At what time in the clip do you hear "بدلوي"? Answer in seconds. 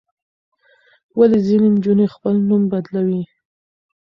2.71-3.21